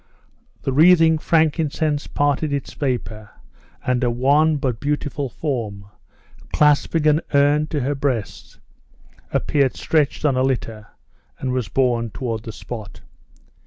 [0.63, 3.29] The wreathing frankincense parted its vapor,
[3.85, 5.85] and a wan but beautiful form,
[6.51, 8.57] clasping an urn to her breast,
[9.31, 10.87] appeared stretched on a litter,
[11.37, 13.01] and was borne toward the spot.